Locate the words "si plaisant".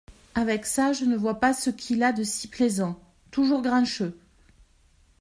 2.23-2.99